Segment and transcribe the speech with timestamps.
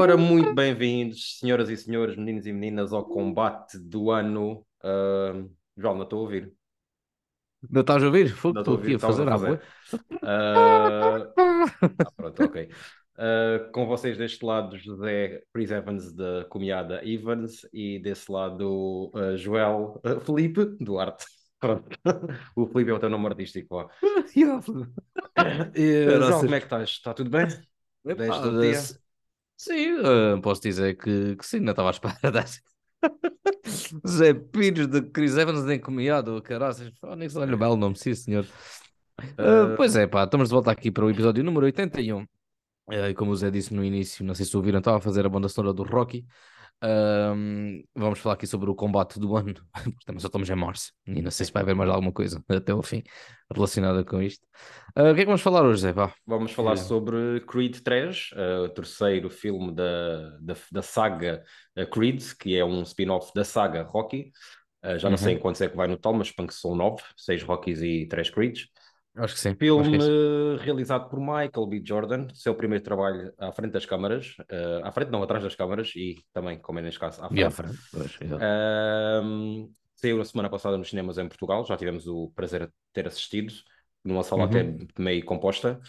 [0.00, 4.64] Ora, muito bem-vindos, senhoras e senhores, meninos e meninas, ao combate do ano.
[4.82, 6.54] Uh, João, não estou a ouvir.
[7.68, 8.30] Não estás a ouvir?
[8.30, 9.62] Fogo, estou aqui a fazer a fazer.
[9.92, 12.70] Uh, ah, pronto, ok.
[13.14, 19.36] Uh, com vocês deste lado, José Chris Evans, da Comiada Evans, e desse lado, uh,
[19.36, 21.26] Joel uh, Felipe Duarte.
[21.60, 21.94] Pronto.
[22.56, 23.76] O Felipe é o teu nome artístico.
[23.76, 23.88] ó.
[25.76, 26.46] E, Era João, assim.
[26.46, 26.88] como é que estás?
[26.88, 27.46] Está tudo bem?
[28.02, 29.09] Desde o dia?
[29.60, 32.60] Sim, eh, posso dizer que, que sim, não estava à espera dessa.
[34.08, 36.90] Zé Pires de Chris Evans de encomiado, caraças.
[36.98, 38.46] Fónix, olha o belo nome, sim, senhor.
[39.20, 42.24] Eh, pois é, pá, estamos de volta aqui para o episódio número 81.
[42.90, 45.28] Eh, como o Zé disse no início, não sei se ouviram, estava a fazer a
[45.28, 46.24] banda sonora do Rocky.
[46.82, 50.92] Ahm, vamos falar aqui sobre o combate do ano, porque também só estamos em março
[51.06, 53.02] e não sei se vai haver mais alguma coisa até ao fim
[53.54, 54.46] relacionada com isto.
[54.94, 55.92] Ah, o que é que vamos falar hoje, Zé?
[55.92, 56.12] Vá.
[56.26, 56.76] Vamos falar É.
[56.76, 61.42] sobre Creed 3, eh, o terceiro filme da, da, da saga
[61.74, 64.30] eh, Creed, que é um spin-off da saga Rocky.
[64.82, 65.38] Eh, já não sei Uhum.
[65.38, 68.06] em quantos é que vai no total, mas suponho que são nove, seis Rockies e
[68.06, 68.68] três Creeds.
[69.16, 69.54] Acho que sim.
[69.54, 70.10] que Filme é isso.
[70.10, 71.82] eh, realizado por Michael B.
[71.84, 75.92] Jordan, seu primeiro trabalho à frente das câmaras, eh, à frente não, atrás das câmaras
[75.96, 77.50] e também, como é neste caso, à E à frente.
[77.50, 78.18] frente, pois,
[79.96, 83.52] saiu na semana passada nos cinemas em Portugal, já tivemos o prazer de ter assistido,
[84.04, 84.86] numa sala até Uhum.
[84.98, 85.80] meio composta,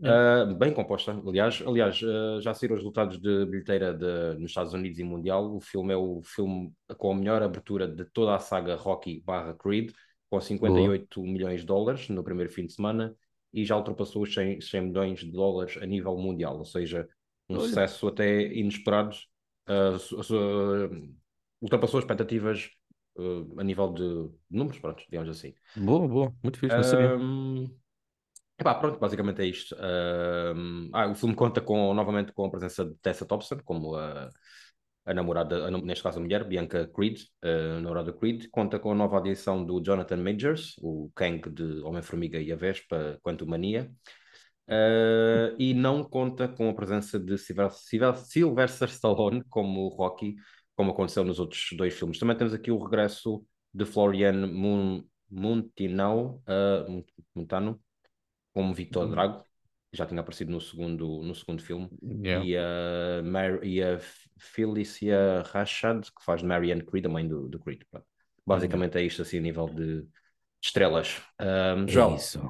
[0.00, 0.08] É.
[0.10, 1.60] Ah, bem composta, aliás.
[1.66, 5.52] Aliás, ah, já saíram os resultados de bilheteira de- nos Estados Unidos e Mundial.
[5.56, 9.54] O filme é o filme com a melhor abertura de toda a saga Rocky barra
[9.54, 9.90] Creed,
[10.30, 13.14] com 58 milhões de dólares no primeiro fim de semana
[13.52, 17.08] e já ultrapassou os 100, 100 milhões de dólares a nível mundial, ou seja,
[17.48, 17.60] um Olha.
[17.60, 19.14] sucesso até inesperado.
[19.98, 20.18] su-
[21.60, 22.70] ultrapassou as expectativas
[23.18, 25.54] ah, a nível de números, pronto, digamos assim.
[25.74, 27.16] Boa, boa, muito fixe, não sabia.
[27.16, 27.66] Ahm,
[28.58, 29.76] epá, pronto, basicamente é isto.
[30.92, 34.30] Ah, o filme conta com, novamente com a presença de Tessa Thompson, como a,
[35.08, 38.46] a namorada, a neste caso a mulher, Bianca Creed, a namorada Creed.
[38.50, 43.18] Conta com a nova adição do Jonathan Majors, o Kang de Homem-Formiga e a Vespa,
[43.22, 43.90] Quantumania.
[44.68, 50.36] Ah, e não conta com a presença de Sylvester, Sylvester- Sylvester Stallone como Rocky,
[50.76, 52.18] como aconteceu nos outros dois filmes.
[52.18, 53.42] Também temos aqui o regresso
[53.72, 57.04] de Florian Mun, Muntinau, ah, Mun-
[57.34, 57.80] Montano,
[58.54, 59.10] como Victor Hum.
[59.10, 59.42] Drago,
[59.90, 62.44] já tinha aparecido no segundo, no segundo filme, Yeah.
[62.44, 63.98] e a, e a
[64.38, 67.82] Felicia Rashad, que faz de Marianne Creed, a mãe do, do Creed.
[67.90, 68.06] Pronto.
[68.46, 70.06] Basicamente é isto assim a nível de
[70.62, 71.20] estrelas.
[71.38, 72.40] É João, isso.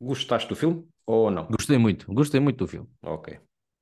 [0.00, 1.46] gostaste do filme ou não?
[1.46, 2.88] Gostei muito, gostei muito do filme.
[3.02, 3.38] Ok.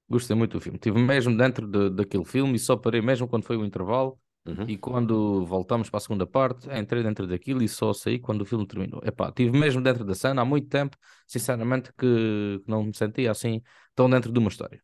[0.09, 0.77] Gostei muito do filme.
[0.77, 4.19] Estive mesmo dentro de, daquele filme e só parei mesmo quando foi o intervalo.
[4.47, 4.65] Uhum.
[4.69, 8.45] E quando voltamos para a segunda parte, entrei dentro daquilo e só saí quando o
[8.45, 9.01] filme terminou.
[9.05, 10.97] Epá, estive mesmo dentro da cena há muito tempo,
[11.27, 13.61] sinceramente, que que não me sentia assim
[13.95, 14.81] tão dentro de uma história.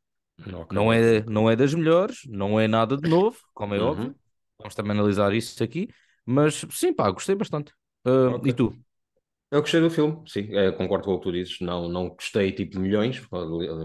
[0.52, 0.72] Ok.
[0.72, 3.80] Não é, não é das melhores, não é nada de novo, como é Uhum.
[3.80, 4.16] óbvio.
[4.58, 5.88] Vamos também analisar isso aqui.
[6.24, 7.72] Mas sim, pá, gostei bastante.
[8.04, 8.48] Ah, Ok.
[8.48, 8.72] E tu?
[9.50, 11.60] Eu gostei do filme, sim, eh, concordo com o que tu dizes.
[11.60, 13.22] Não, não gostei tipo milhões,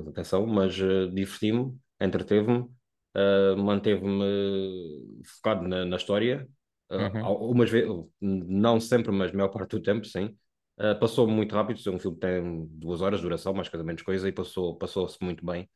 [0.09, 2.67] atenção, mas eh, diverti-me, entreteve-me,
[3.15, 6.47] eh, manteve-me focado na, na história.
[6.91, 7.21] Eh, Uhum.
[7.21, 7.89] algumas vezes,
[8.21, 10.37] não sempre, mas a maior parte do tempo, sim.
[10.79, 13.83] Eh, passou muito rápido, é um filme que tem duas horas de duração, mais cada
[13.83, 15.69] menos coisa, e passou, passou-se muito bem.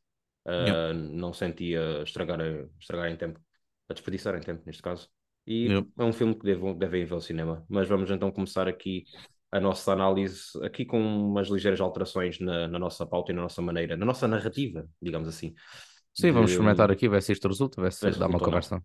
[0.47, 1.02] Yep.
[1.13, 2.40] Não sentia estragar,
[2.79, 3.40] estragar em tempo,
[3.90, 5.09] a desperdiçar em tempo, neste caso.
[5.46, 7.66] E é um filme que devem ir ver ao cinema.
[7.69, 9.06] Mas vamos então começar aqui
[9.52, 13.62] a nossa análise, aqui com umas ligeiras alterações na, na nossa pauta e na nossa
[13.62, 15.53] maneira, na nossa narrativa, digamos assim.
[16.13, 18.81] Sim, vamos experimentar aqui, ver se isto resulta, ver se dá uma conversa.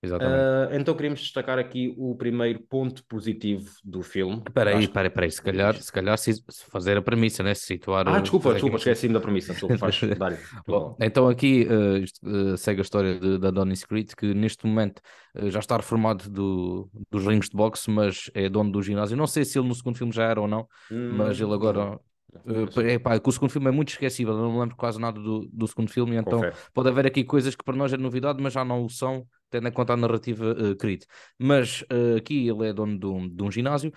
[0.00, 0.42] Exatamente.
[0.44, 4.42] Ah, então queríamos destacar aqui o primeiro ponto positivo do filme.
[4.46, 5.30] Espera aí, espera aí.
[5.30, 7.54] Se calhar, se calhar se fazer a premissa, né?
[7.54, 8.06] Se situar.
[8.08, 9.52] Ah, uh, desculpa, desculpa, esqueci-me da premissa.
[9.52, 10.00] Desculpa, faz.
[10.66, 15.00] Bom, então aqui uh, uh, segue a história de- da Adonis Creed, que neste momento
[15.34, 19.16] uh, já está reformado do, dos rings de boxe, mas é dono do ginásio.
[19.16, 20.68] Não sei se ele no segundo filme já era ou não,
[21.08, 21.98] mas ele agora.
[22.44, 25.18] Uh, é pá, o segundo filme é muito esquecível, eu não me lembro quase nada
[25.18, 26.56] do, do segundo filme, então Confere.
[26.74, 29.66] pode haver aqui coisas que para nós é novidade, mas já não o são, tendo
[29.66, 31.04] em conta a narrativa uh, Creed.
[31.38, 33.92] Mas uh, aqui ele é dono de um, de um ginásio,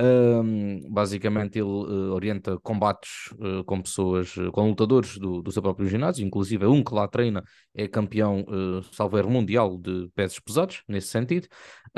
[0.00, 5.62] Um, basicamente ele uh, orienta combates uh, com pessoas, uh, com lutadores do, do seu
[5.62, 10.82] próprio ginásio, inclusive um que lá treina é campeão, uh, salvo mundial de pesos pesados,
[10.88, 11.46] nesse sentido,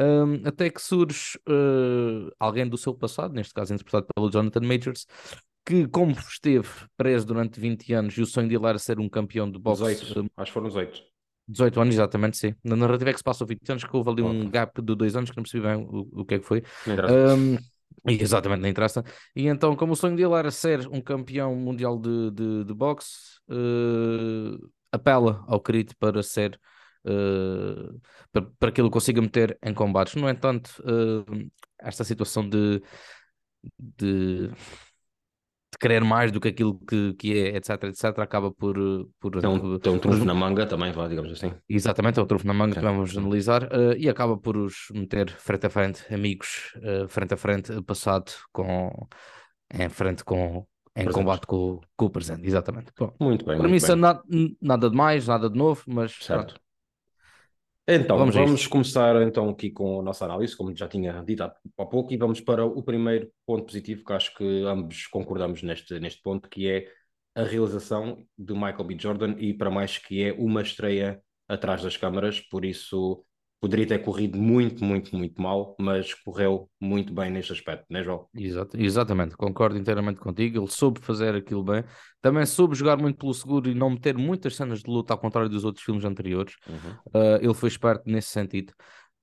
[0.01, 5.07] Um, até que surge uh, alguém do seu passado, neste caso interpretado pelo Jonathan Majors,
[5.69, 6.67] que como esteve
[6.97, 10.21] preso durante 20 anos e o sonho dele era ser um campeão de boxe 18,
[10.21, 11.03] uh, acho que foram 18.
[11.47, 12.55] 18 anos, exatamente, sim.
[12.65, 15.15] Na narrativa é que se passou 20 anos, que houve ali um gap de dois
[15.15, 16.63] anos que não percebi bem o, o que é que foi.
[16.87, 17.59] Um,
[18.11, 19.05] exatamente, não interessa.
[19.37, 23.39] E então, como o sonho dele era ser um campeão mundial de, de, de boxe,
[23.51, 26.59] uh, apela ao Creed para ser
[27.05, 28.01] uh,
[28.33, 30.15] para, para que ele consiga meter em combates.
[30.15, 32.83] No entanto, uh, esta situação de,
[33.79, 34.51] de,
[35.79, 38.77] de, querer mais do que aquilo que, que é, etc, etc, acaba por.
[39.21, 41.53] por tem um, tem um trunfo na manga também, vá, digamos assim.
[41.69, 45.31] Exatamente, é um trunfo na manga que vamos analisar uh, e acaba por os meter
[45.31, 46.73] frente a frente, amigos,
[47.09, 48.91] frente a frente, passado com.
[49.73, 50.67] Em frente com,
[50.97, 51.13] em presente.
[51.13, 52.91] combate com, com, o presente, exatamente.
[52.99, 53.59] Bom, muito bem.
[53.59, 54.57] Premissa muito bem.
[54.61, 56.13] Na, nada de mais, nada de novo, mas.
[56.13, 56.55] Certo.
[56.55, 56.68] Pronto.
[57.91, 61.87] Então, vamos, vamos começar então aqui com a nossa análise, como já tinha dito há,
[61.87, 66.21] pouco, e vamos para o primeiro ponto positivo, que acho que ambos concordamos neste, neste
[66.21, 66.87] ponto, que é
[67.35, 68.97] a realização de Michael B.
[69.01, 73.25] Jordan, e para mais que é uma estreia atrás das câmaras, por isso
[73.61, 78.05] poderia ter corrido muito, muito, muito mal, mas correu muito bem neste aspecto, não é,
[78.05, 78.27] João?
[78.35, 80.59] Exato, exatamente, concordo inteiramente contigo.
[80.59, 81.85] Ele soube fazer aquilo bem,
[82.21, 85.51] também soube jogar muito pelo seguro e não meter muitas cenas de luta, ao contrário
[85.51, 86.55] dos outros filmes anteriores.
[86.69, 87.21] Uhum.
[87.21, 88.73] Uh, ele foi esperto nesse sentido.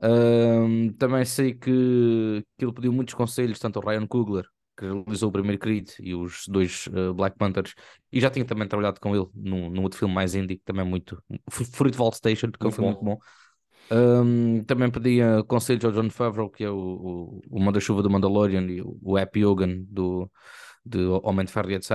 [0.02, 4.46] Uh, também sei que, que ele pediu muitos conselhos, tanto ao Ryan Coogler,
[4.78, 7.74] que realizou o primeiro Creed e os dois uh, Black Panthers,
[8.12, 11.18] e já tinha também trabalhado com ele num, num outro filme mais indie, também muito.
[11.50, 13.18] Fruitvale Station, que é um filme muito bom.
[13.92, 18.64] Um, também pedia conselhos ao John Favreau, que é o, o, o Manda-Chuva do Mandalorian
[18.64, 20.30] e o, o Happy Hogan do,
[20.86, 21.90] de Homem de Ferro e etc.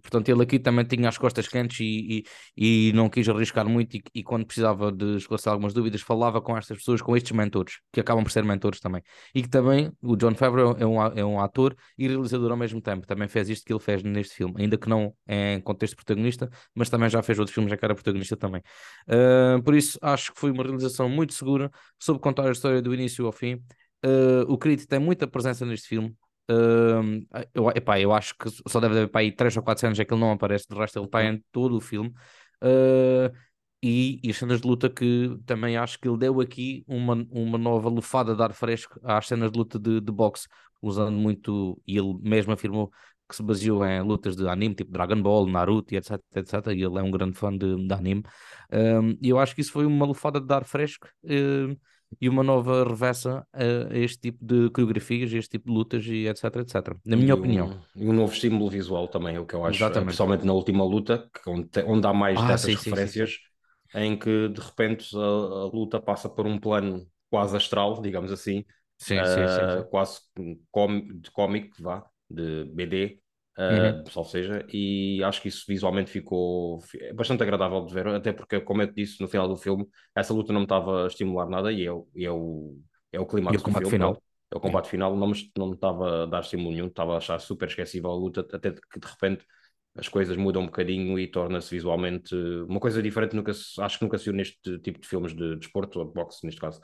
[0.00, 2.24] Portanto, ele aqui também tinha as costas quentes e,
[2.56, 6.40] e, e não quis arriscar muito e, e, quando precisava de esclarecer algumas dúvidas falava
[6.40, 9.02] com estas pessoas, com estes mentores, que acabam por ser mentores também.
[9.34, 12.80] E que também o John Favreau é um, é um ator e realizador ao mesmo
[12.80, 13.06] tempo.
[13.06, 16.88] Também fez isto que ele fez neste filme, ainda que não em contexto protagonista, mas
[16.88, 18.62] também já fez outros filmes já que era protagonista também.
[19.08, 22.94] Uh, por isso, acho que foi uma realização muito segura, soube contar a história do
[22.94, 23.54] início ao fim.
[24.04, 26.14] Uh, o Creed tem muita presença neste filme,
[26.48, 29.98] Uh, eu, epá, eu acho que só deve haver para aí 3 ou 4 cenas
[29.98, 32.10] é que ele não aparece, de resto ele está em todo o filme.
[32.62, 33.34] Uh,
[33.82, 37.58] e, e as cenas de luta que também acho que ele deu aqui uma, uma
[37.58, 40.48] nova lufada de ar fresco às cenas de luta de, de boxe,
[40.80, 42.90] usando muito, e ele mesmo afirmou
[43.28, 46.98] que se baseou em lutas de anime, tipo Dragon Ball, Naruto etc, etc, e ele
[46.98, 48.22] é um grande fã de, de anime.
[49.20, 51.08] e eu acho que isso foi uma lufada de ar fresco.
[52.20, 56.04] E uma nova reversa a, a, este tipo de coreografias, a este tipo de lutas
[56.06, 56.96] e etc, etc.
[57.04, 57.80] Na minha e opinião.
[57.96, 60.06] Um, e um novo símbolo visual também, é o que eu acho, Exatamente.
[60.06, 63.36] principalmente na última luta, onde, onde há mais ah, dessas sim, referências, sim,
[63.92, 68.32] sim, em que de repente a, a, luta passa por um plano quase astral, digamos
[68.32, 68.64] assim,
[69.10, 73.20] uh, quase de cómic, vá, de BD,
[73.58, 74.24] Uh, uhum.
[74.24, 76.78] seja, e acho que isso visualmente ficou
[77.14, 80.34] bastante agradável de ver, até porque, como eu te disse no final do filme, essa
[80.34, 82.78] luta não me estava a estimular nada e é, e é o,
[83.10, 83.88] é o clima do filme.
[83.88, 84.22] Final.
[84.52, 87.16] É o combate final, não me, não me estava a dar estímulo nenhum, estava a
[87.16, 89.44] achar super esquecível a luta, até que de repente
[89.96, 92.34] as coisas mudam um bocadinho e torna-se visualmente
[92.68, 96.04] uma coisa diferente, nunca acho que nunca se viu neste tipo de filmes de desporto,
[96.04, 96.80] de boxe neste caso.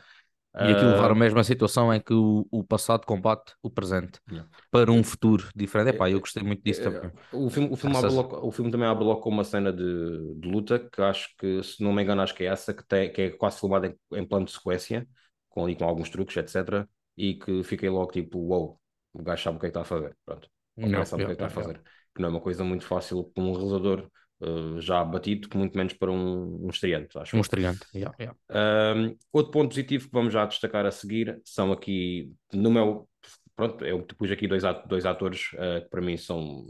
[0.55, 4.21] E aquilo levar a ah, mesma situação é que o, o passado combate o presente
[4.31, 4.47] yeah.
[4.71, 5.95] para um futuro diferente.
[5.95, 7.11] Epá, eu gostei muito disso também.
[7.33, 8.15] O filme, o filme, Essas...
[8.15, 11.83] o filme também abre logo com uma cena de, de luta que acho que, se
[11.83, 14.27] não me engano, acho que é essa, que, tem, que é quase filmada em, em
[14.27, 15.09] plano de sequência,
[15.49, 16.87] com, ali, com alguns truques, etc.
[17.17, 18.79] E que fiquei logo tipo, wow,
[19.15, 20.15] o gajo sabe o que é que está a fazer.
[20.23, 20.49] Pronto.
[20.77, 21.81] O gajo sabe o que é que está a fazer.
[22.15, 24.07] Que não é uma coisa muito fácil para um realizador
[24.43, 27.37] uh, já batido, muito menos para um, um estreante, acho.
[27.37, 28.37] Um estreante, yeah, yeah.
[28.51, 33.09] Um, outro ponto positivo que vamos já destacar a seguir são aqui, no meu,
[33.55, 36.67] pronto, eu pus aqui dois, dois atores uh, que para mim são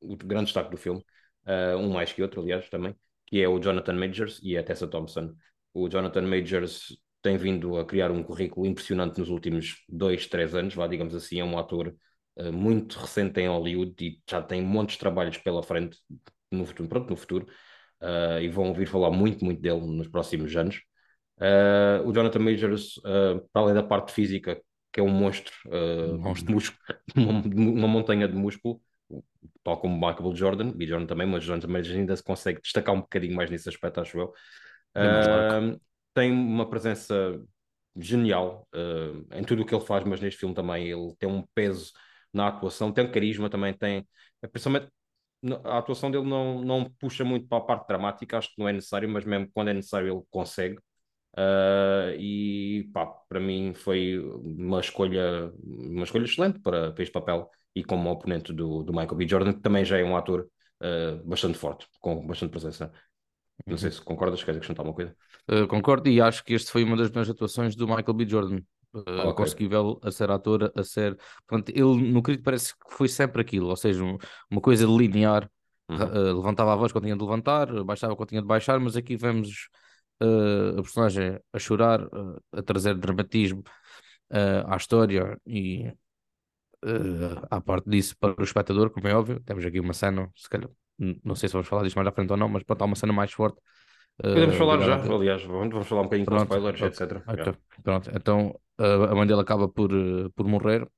[0.00, 1.02] o grande destaque do filme,
[1.46, 2.94] uh, um mais que outro, aliás, também,
[3.26, 5.34] que é o Jonathan Majors e a Tessa Thompson.
[5.72, 10.74] O Jonathan Majors tem vindo a criar um currículo impressionante nos últimos dois, três anos,
[10.74, 11.96] vá, digamos assim, é um ator
[12.52, 15.96] muito recente em Hollywood e já tem montes de trabalhos pela frente,
[16.54, 17.46] no futuro, pronto, no futuro,
[18.00, 20.82] uh, e vão ouvir falar muito, muito dele nos próximos anos.
[21.38, 24.60] Uh, o Jonathan Majors, uh, para além da parte física,
[24.92, 25.52] que é um monstro,
[26.20, 26.52] monstro.
[26.52, 26.80] Músculo,
[27.16, 28.80] uma, uma, montanha de músculo,
[29.64, 33.00] tal como Michael Jordan, e Jordan também, mas Jonathan Majors ainda se consegue destacar um
[33.00, 34.32] bocadinho mais nesse aspecto, acho eu.
[36.14, 37.40] Tem uma presença
[37.96, 38.68] genial
[39.32, 41.92] em tudo o que ele faz, mas neste filme também ele tem um peso
[42.32, 44.06] na atuação, tem um carisma também, tem,
[44.52, 44.88] principalmente
[45.64, 48.72] a atuação dele não, não puxa muito para a parte dramática, acho que não é
[48.72, 50.78] necessário, mas mesmo quando é necessário ele consegue.
[51.36, 57.50] Uh, e pá, para mim foi uma escolha, uma escolha excelente para, para este papel
[57.74, 59.28] e como oponente do, do Michael B.
[59.28, 60.48] Jordan, que também já é um ator
[60.80, 62.92] uh, bastante forte, com bastante presença.
[63.66, 63.78] Não uhum.
[63.78, 65.14] sei se concordas, queres acrescentar uma coisa?
[65.50, 68.28] Uh, concordo e acho que este foi uma das melhores atuações do Michael B.
[68.28, 68.60] Jordan.
[68.94, 69.34] Uh, okay.
[69.34, 71.18] conseguível a ser ator, a ser.
[71.46, 74.16] Portanto, ele no Creed parece que foi sempre aquilo, ou seja, um,
[74.50, 75.50] uma coisa linear
[75.88, 75.96] Uhum.
[75.96, 79.16] Uh, levantava a voz quando tinha de levantar, baixava quando tinha de baixar, mas aqui
[79.16, 79.68] vemos
[80.22, 83.62] uh, a personagem a chorar, uh, a trazer dramatismo
[84.66, 85.92] à história e
[87.50, 89.38] à parte disso para o espectador, como é óbvio.
[89.44, 92.30] Temos aqui uma cena, se calhar, não sei se vamos falar disto mais à frente
[92.32, 93.60] ou não, mas pronto, há uma cena mais forte.
[94.22, 97.22] Podemos falar já, aliás, vamos, vamos falar um bocadinho pronto, com spoilers, etc.
[97.26, 97.52] Okay,
[97.82, 99.90] pronto, então a mãe dele acaba por,
[100.36, 100.88] por morrer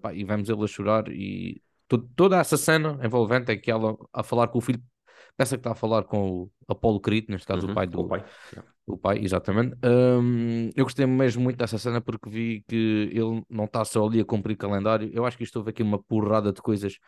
[0.00, 1.60] pá, e vemos ele a chorar e
[2.16, 4.82] toda essa cena envolvente é que ela a falar com o filho
[5.40, 8.00] pensa que está a falar com o Apolo Creed, neste caso uhum, o pai do
[8.00, 8.70] o pai, yeah.
[8.86, 9.74] o pai exatamente.
[9.82, 14.20] Um, eu gostei mesmo muito dessa cena porque vi que ele não está só ali
[14.20, 15.10] a cumprir calendário.
[15.14, 16.98] Eu acho que isto houve aqui uma porrada de coisas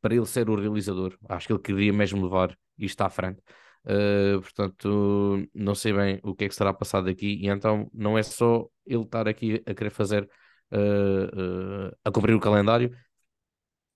[0.00, 1.16] para ele ser o realizador.
[1.28, 3.40] Acho que ele queria mesmo levar isto à frente.
[3.84, 8.16] Uh, portanto, não sei bem o que é que será passado aqui, e então não
[8.16, 10.28] é só ele estar aqui a querer fazer
[10.70, 12.96] uh, uh, a cumprir o calendário,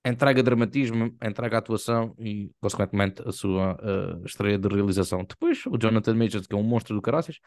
[0.05, 3.77] entrega dramatismo, entrega atuação e, consequentemente, a sua
[4.25, 5.25] estreia de realização.
[5.25, 7.41] Depois, o Jonathan Majors, que é um monstro do caraças,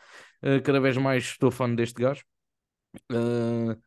[0.66, 2.22] cada vez mais estou fã deste gajo.
[3.12, 3.80] Uh,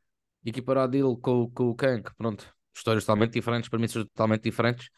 [0.45, 4.89] equiparado ele com, com o Kank, pronto, histórias totalmente diferentes, premissas totalmente diferentes,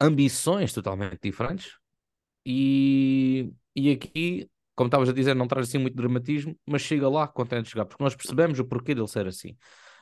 [0.00, 1.72] ambições totalmente diferentes.
[2.50, 7.28] E, e aqui, como estavas a dizer, não traz assim muito dramatismo, mas chega lá
[7.28, 9.54] contente de chegar, porque nós percebemos o porquê dele ser assim.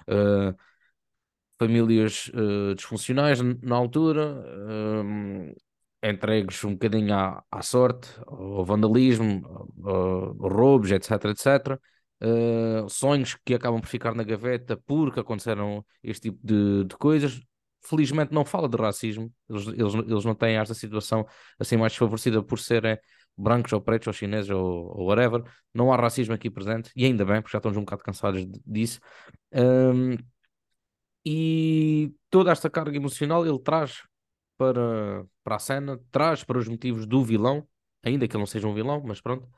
[0.09, 0.55] Uh,
[1.59, 5.57] famílias uh, disfuncionais na altura, uh,
[6.03, 9.43] entregues um bocadinho à, à sorte, ao vandalismo,
[9.85, 11.81] ao, roubos, etc, etc.
[12.23, 17.41] Uh, sonhos que acabam por ficar na gaveta porque aconteceram este tipo de, de coisas.
[17.89, 21.27] Felizmente não fala de racismo, eles, eles, eles não têm esta situação
[21.59, 22.99] assim mais desfavorecida por serem
[23.37, 24.63] brancos ou pretos ou chineses ou,
[24.97, 25.43] ou whatever.
[25.75, 29.01] Não há racismo aqui presente, e ainda bem, porque já estamos um bocado cansados disso.
[29.53, 30.17] Um,
[31.25, 34.03] e toda esta carga emocional ele traz
[34.57, 37.67] para, para a cena, traz para os motivos do vilão,
[38.03, 39.49] ainda que ele não seja um vilão, mas pronto.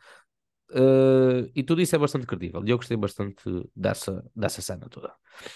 [0.70, 3.42] Uh, e tudo isso é bastante credível e eu gostei bastante
[3.74, 5.12] dessa, dessa cena toda.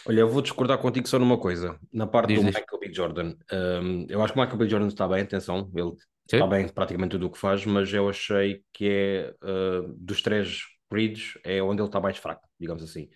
[0.07, 1.78] Olha, eu vou discordar contigo só numa coisa.
[1.92, 2.54] Na parte diz, do diz.
[2.54, 2.95] Michael B.
[2.95, 4.69] Jordan, um, eu acho que o Michael B.
[4.69, 5.90] Jordan está bem, atenção, ele
[6.31, 6.37] Sim.
[6.37, 10.62] está bem praticamente tudo o que faz, mas eu achei que é uh, dos três
[10.88, 13.09] Creeds é onde ele está mais fraco, digamos assim.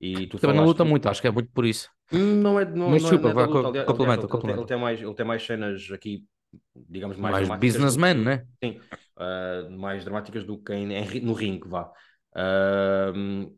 [0.00, 1.88] E tu Também não luta muito, acho que é muito por isso.
[2.10, 4.26] Não é, não, Mas não é, não é luta, aliás, complementa,
[4.60, 6.24] Ele, tem mais, ele tem mais cenas aqui,
[6.74, 8.46] digamos, mais, mais businessman, do, né?
[8.62, 8.80] Sim,
[9.16, 11.90] uh, mais dramáticas do que em, em, no ringue, vá.
[12.34, 13.54] Uh,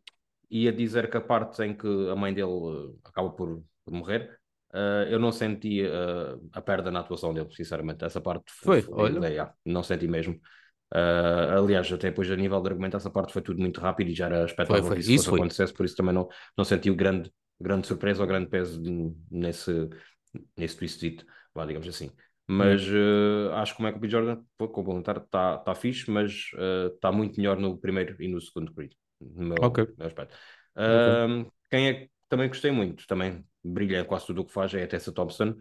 [0.50, 4.38] ia dizer que a parte em que a mãe dele acaba por, por morrer,
[4.72, 5.82] uh, eu não senti
[6.52, 8.04] a perda na atuação dele, sinceramente.
[8.04, 9.26] Essa parte foi, foi olha.
[9.26, 10.38] É, não senti mesmo.
[11.56, 14.26] Aliás, até depois a nível de argumento, essa parte foi tudo muito rápido e já
[14.26, 17.86] era expectável que isso, isso acontecesse, por isso também não, não senti o grande grande
[17.86, 18.80] surpresa ou grande peso
[19.30, 19.88] nesse,
[20.56, 21.00] nesse twist,
[21.66, 22.10] digamos assim.
[22.46, 24.08] Mas uh, acho que o Michael B.
[24.08, 26.50] Jordan, complementar, está tá fixe, mas
[26.94, 29.86] está uh, muito melhor no primeiro e no segundo Creed, no meu, okay.
[29.96, 30.36] meu aspecto.
[30.76, 31.50] Uh, okay.
[31.70, 34.86] Quem é que também gostei muito, também brilha quase tudo o que faz, é a
[34.86, 35.54] Tessa Thompson,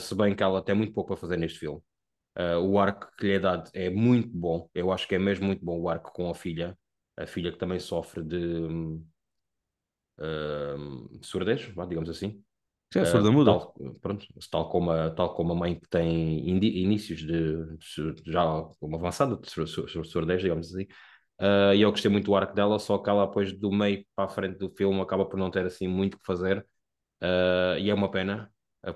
[0.00, 1.80] se bem que ela tem muito pouco a fazer neste filme.
[2.62, 5.64] o arco que lhe é dado é muito bom, eu acho que é mesmo muito
[5.64, 6.78] bom o arco com a filha,
[7.16, 8.36] a filha que também sofre de.
[8.36, 9.04] Um,
[10.18, 12.42] uh, surdez, digamos assim.
[12.94, 13.50] Sim, é surda muda.
[13.50, 17.76] Tal, pronto, tal, como a, tal como a mãe que tem inícios de,
[18.22, 18.44] de já
[18.80, 20.84] uma avançada de surdez, digamos assim.
[21.40, 24.26] Uh, e eu gostei muito do arco dela, só que ela depois do meio para
[24.26, 26.64] a frente do filme acaba por não ter assim muito que fazer.
[27.20, 28.48] Uh, e é uma pena,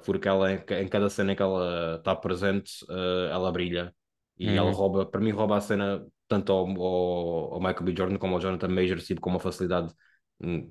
[0.05, 3.93] porque ela em cada cena em que ela está presente, uh, ela brilha.
[4.39, 4.55] E uhum.
[4.55, 7.95] ela rouba, para mim, rouba a cena tanto ao, ao, ao Michael B.
[7.97, 9.93] Jordan como ao Jonathan Majors, tipo, com uma facilidade
[10.41, 10.71] Hum,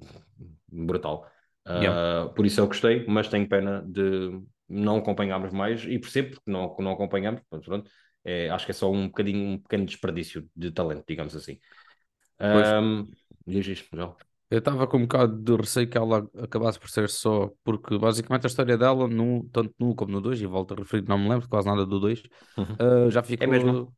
[1.68, 2.30] Uh, yeah.
[2.30, 6.76] Por isso eu gostei, mas tenho pena de não acompanharmos mais e percebo porque não,
[6.80, 7.42] não acompanhamos.
[7.50, 7.90] Pronto,
[8.24, 11.60] é, acho que é só um bocadinho, um pequeno desperdício de talento, digamos assim.
[12.40, 13.08] Um,
[13.46, 14.16] diz isto, João.
[14.50, 18.46] Eu estava com um bocado de receio que ela acabasse por ser só, porque basicamente
[18.46, 21.28] a história dela, no, tanto no como no 2, e volto a referir, não me
[21.28, 22.24] lembro quase nada do 2,
[22.58, 22.64] uhum.
[22.64, 23.46] uh, já ficou.
[23.46, 23.94] É mesmo?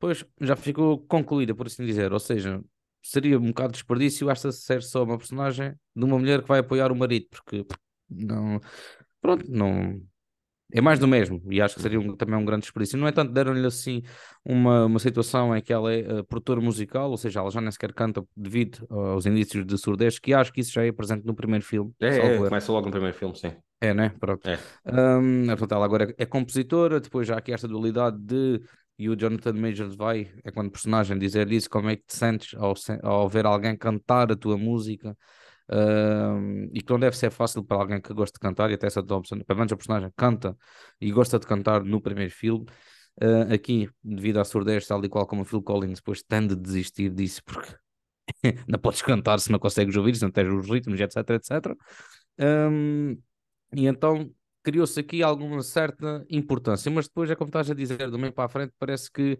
[0.00, 2.12] Pois, já ficou concluída, por assim dizer.
[2.12, 2.60] Ou seja,
[3.02, 6.60] seria um bocado de desperdício esta ser só uma personagem de uma mulher que vai
[6.60, 7.66] apoiar o marido, porque
[8.08, 8.60] não.
[9.20, 10.00] Pronto, não.
[10.74, 12.98] É mais do mesmo, e acho que seria um, também um grande desperdício.
[12.98, 14.02] No entanto, deram-lhe assim
[14.42, 17.70] uma, uma situação em que ela é uh, produtora musical, ou seja, ela já nem
[17.70, 21.34] sequer canta devido aos indícios de surdez, que acho que isso já é presente no
[21.34, 21.92] primeiro filme.
[22.00, 23.52] É, é começa logo no primeiro filme, sim.
[23.82, 24.14] É, né?
[24.18, 24.48] Pronto.
[24.48, 24.58] É.
[24.86, 28.62] Um, portanto, ela agora é, é compositora, depois já há aqui esta dualidade de
[28.98, 32.16] e o Jonathan Majors vai, é quando o personagem dizer isso, como é que te
[32.16, 35.16] sentes ao, ao ver alguém cantar a tua música,
[35.70, 38.86] Uh, e que não deve ser fácil para alguém que gosta de cantar, e até
[38.86, 40.56] essa Thompson, pelo menos a personagem canta
[41.00, 42.66] e gosta de cantar no primeiro filme.
[43.22, 46.56] Uh, aqui, devido à surdez, tal e qual como o Phil Collins, depois tem de
[46.56, 47.74] desistir disso porque
[48.68, 51.76] não podes cantar se não consegues ouvir, se não tens os ritmos, etc, etc.
[52.38, 53.12] Um,
[53.74, 54.30] e então
[54.62, 58.44] criou-se aqui alguma certa importância, mas depois é como estás a dizer, do meio para
[58.44, 59.38] a frente, parece que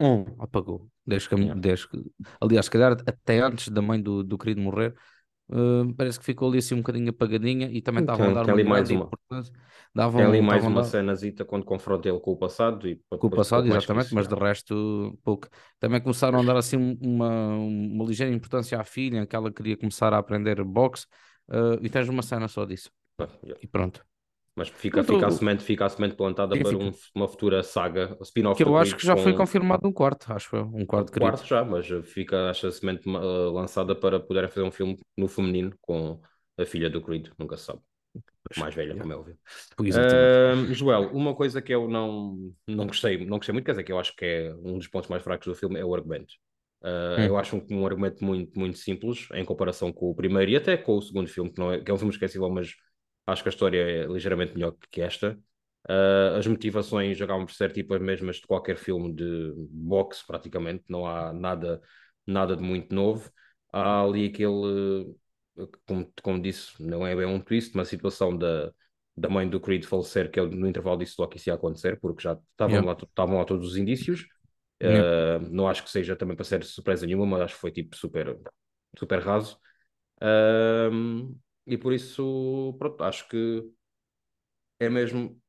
[0.00, 0.88] um apagou.
[1.06, 2.02] Desde que, desde que,
[2.40, 4.94] aliás, se calhar até antes da mãe do, do querido morrer,
[5.50, 8.62] uh, parece que ficou ali assim um bocadinho apagadinha e também estava a dar uma
[8.62, 9.04] grande uma...
[9.04, 9.52] importância.
[9.94, 10.88] Davam, tem ali mais uma dar...
[10.88, 15.18] cenazita quando confronta ele com o passado e com o passado, exatamente, mas de resto
[15.22, 15.48] pouco.
[15.78, 20.14] Também começaram a dar assim uma, uma ligeira importância à filha, que ela queria começar
[20.14, 21.06] a aprender boxe,
[21.50, 22.90] uh, e tens uma cena só disso.
[23.18, 23.60] Ah, yeah.
[23.62, 24.02] E pronto.
[24.56, 28.62] Mas fica, fica, a semente, fica a semente plantada para um, uma futura saga, spin-off.
[28.62, 29.22] Que eu acho que já com...
[29.22, 30.70] foi confirmado um quarto, acho eu.
[30.74, 34.66] Um quarto, um quarto já, mas fica acho, a semente uh, lançada para poderem fazer
[34.66, 36.20] um filme no feminino com
[36.58, 37.80] a filha do Creed, nunca se sabe.
[38.58, 39.38] Mais velha, como é óbvio.
[39.78, 43.92] Uh, Joel, uma coisa que eu não, não, gostei, não gostei muito, quer dizer, que
[43.92, 46.34] eu acho que é um dos pontos mais fracos do filme é o argumento.
[46.82, 47.24] Uh, hum.
[47.24, 50.76] Eu acho um, um, argumento muito, muito simples em comparação com o primeiro e até
[50.76, 52.74] com o segundo filme, que, não é, que é um filme esquecível, mas
[53.30, 55.38] Acho que a história é ligeiramente melhor que esta.
[55.88, 60.84] Uh, as motivações acabam por ser tipo as mesmas de qualquer filme de boxe, praticamente.
[60.88, 61.80] Não há nada,
[62.26, 63.30] nada de muito novo.
[63.72, 65.14] Há ali aquele,
[65.86, 68.72] como, como disse, não é bem um twist, uma situação da,
[69.16, 71.98] da mãe do Creed falecer, que é no intervalo disso logo que isso ia acontecer,
[72.00, 72.92] porque já estavam, yeah.
[72.92, 74.26] lá, estavam lá todos os indícios.
[74.82, 75.38] Yeah.
[75.38, 77.96] Uh, não acho que seja também para ser surpresa nenhuma, mas acho que foi tipo
[77.96, 78.38] super,
[78.98, 79.58] super raso.
[80.22, 81.36] Uh,
[81.70, 83.72] e por isso, pronto, acho que
[84.78, 85.40] é mesmo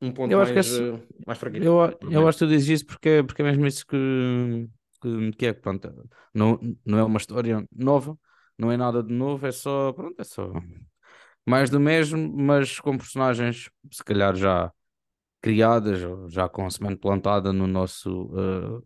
[0.00, 1.64] um ponto eu mais, acho que esse, uh, mais fraquinho.
[1.64, 4.68] Eu, eu acho que tu dizes isso porque, porque é mesmo isso que,
[5.00, 8.18] que, que é, pronto, não, não é uma história nova,
[8.58, 10.52] não é nada de novo, é só, pronto, é só
[11.46, 14.72] mais do mesmo, mas com personagens se calhar já
[15.40, 16.00] criadas,
[16.32, 18.84] já com a semente plantada no nosso, uh,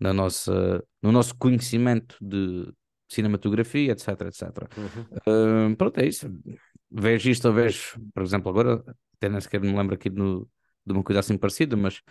[0.00, 2.72] na nossa, no nosso conhecimento de,
[3.08, 4.68] cinematografia, etc, etc.
[4.76, 5.72] Uhum.
[5.72, 6.30] Uh, pronto, é isso.
[6.90, 8.82] Vejo isto, ou vejo, por exemplo, agora,
[9.16, 10.22] até nem sequer me lembro aqui de
[10.86, 12.02] uma coisa assim parecida, mas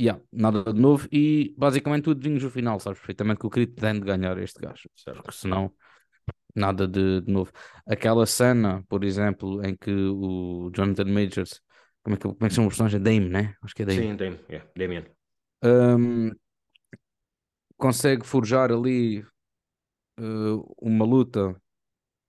[0.00, 3.74] yeah, nada de novo e basicamente tudo vinhos no final, sabes perfeitamente que o Creed
[3.74, 5.22] tem de ganhar este gajo, certo.
[5.22, 5.72] porque senão
[6.54, 7.52] nada de, de, novo.
[7.86, 11.60] Aquela cena, por exemplo, em que o Jonathan Majors,
[12.02, 13.02] como é que, como é que são os personagens?
[13.02, 13.54] Dame, né?
[13.62, 14.00] Acho que é Dame.
[14.00, 15.04] Sim, Dame, yeah, Damien.
[15.62, 16.30] Um,
[17.76, 19.24] consegue forjar ali
[20.18, 21.54] uh, uma luta,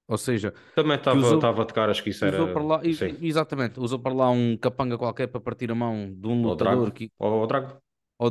[0.08, 2.52] ou seja, também estava de caras que isso era.
[2.52, 6.42] Para lá, exatamente, usou para lá um capanga qualquer para partir a mão de um
[6.42, 6.76] lutador.
[6.76, 6.92] Drago.
[6.92, 7.12] Que...
[7.20, 7.82] O Drago.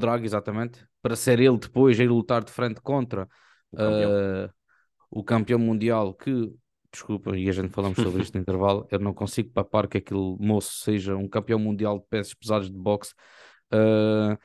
[0.01, 3.29] Drago, exatamente, para ser ele depois a ir lutar de frente contra
[3.71, 4.51] o campeão, uh,
[5.11, 6.53] o campeão mundial que
[6.97, 10.37] desculpa, e a gente falamos sobre isto no intervalo, eu não consigo papar que aquele
[10.40, 13.12] moço seja um campeão mundial de pesos pesados de boxe,
[13.73, 14.37] uh,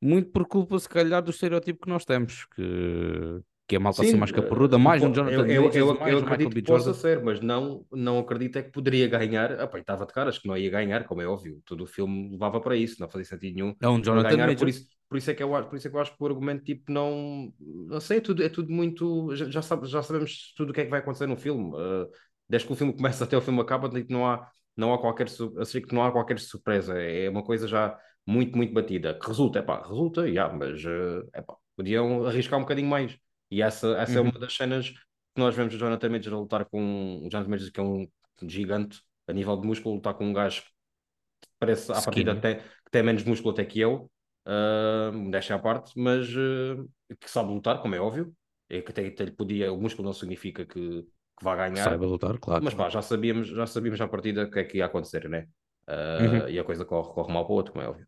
[0.00, 4.02] muito por culpa, se calhar, do estereótipo que nós temos, que que é a malta
[4.02, 7.40] assim mais caparruda, mais um Jonathan eu, eu, eu, eu acredito que possa ser, mas
[7.40, 9.52] não, não acredito é que poderia ganhar.
[9.60, 11.62] Ah, estava de caras que não ia ganhar, como é óbvio.
[11.64, 13.76] Todo o filme levava para isso, não fazia sentido nenhum.
[13.80, 15.96] É um Jonathan ganhar, por isso, por isso é que eu por isso é que
[15.96, 19.48] eu acho que o argumento tipo não não sei é tudo é tudo muito já,
[19.48, 21.70] já, sabe, já sabemos tudo o que é que vai acontecer no filme.
[21.72, 22.10] Uh,
[22.48, 25.28] desde que o filme começa até o filme acaba tipo, não há não há qualquer
[25.60, 27.00] assim, que não há qualquer surpresa.
[27.00, 29.16] É uma coisa já muito muito batida.
[29.16, 33.16] Que resulta é pá resulta já mas uh, é pá podiam arriscar um bocadinho mais
[33.50, 34.28] e essa, essa é uhum.
[34.28, 34.96] é uma das cenas que
[35.36, 38.08] nós vemos o Jonathan Major a lutar com o Jonathan Major, que é um
[38.42, 42.90] gigante a nível de músculo, lutar com um gajo que parece à partida até que
[42.90, 44.10] tem menos músculo até que eu,
[44.46, 46.88] uh, deixa à parte, mas uh,
[47.20, 48.34] que sabe lutar, como é óbvio.
[48.68, 51.82] É que até, até lhe podia, o músculo não significa que, que vá ganhar.
[51.82, 52.62] Saiba lutar, claro.
[52.62, 55.48] Mas pá, já sabíamos, já sabíamos à partida o que é que ia acontecer, né?
[55.88, 56.48] Uh, uhum.
[56.48, 58.06] E a coisa corre, corre mal para o outro, como é óbvio.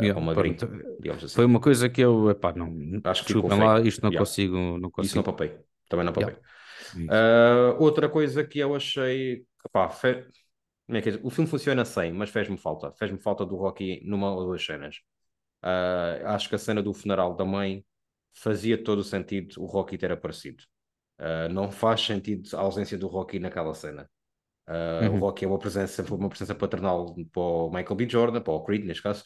[0.00, 1.28] Yeah, uma assim.
[1.28, 4.18] Foi uma coisa que eu, epá, não, Acho que desculpem lá, isto não, yeah.
[4.18, 5.06] consigo, não consigo.
[5.06, 5.56] Isso não papei,
[5.88, 6.36] também não papei.
[6.96, 7.74] Yeah.
[7.76, 10.26] Uh, outra coisa que eu achei, epá, fe...
[10.88, 14.44] é que o filme funciona sem, mas fez-me falta, fez-me falta do Rocky numa ou
[14.44, 14.96] duas cenas.
[15.62, 17.84] Uh, acho que a cena do funeral da mãe
[18.34, 20.62] fazia todo o sentido o Rocky ter aparecido.
[21.18, 24.08] Uh, não faz sentido a ausência do Rocky naquela cena.
[24.68, 25.16] Uh, uhum.
[25.16, 28.08] O Rocky é uma presença, uma presença paternal para o Michael B.
[28.08, 29.24] Jordan, para o Creed, neste caso,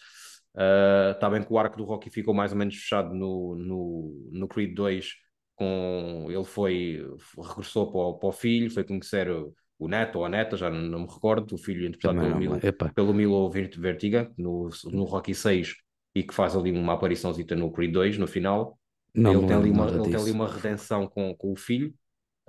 [0.59, 3.55] Está ah, uh, bem que o arco do Rocky ficou mais ou menos fechado no,
[3.55, 5.14] no, no Creed 2,
[5.55, 7.01] com ele foi,
[7.37, 10.68] regressou para o, para o filho, foi conhecer o, o neto ou a neta, já
[10.68, 12.59] não, não me recordo, o filho interpretado pelo, Milo,
[12.92, 15.77] pelo Milo Vertiga, no, no Rocky 6,
[16.12, 18.77] e que faz ali uma apariçãozita no Creed 2, no final.
[19.14, 21.94] Não, ele, tem ali, uma, ele tem ali uma redenção com, com o filho.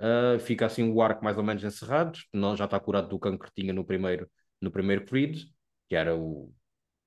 [0.00, 3.48] Uh, fica assim o arco mais ou menos encerrado, não, já está curado do cancro
[3.48, 4.28] que tinha no primeiro,
[4.60, 5.42] no primeiro Creed,
[5.88, 6.50] que era o,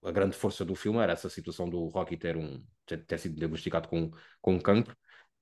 [0.03, 3.87] a grande força do filme, era essa situação do Rocky ter, um, ter, sido diagnosticado
[3.87, 4.11] com,
[4.41, 4.95] com um cancro.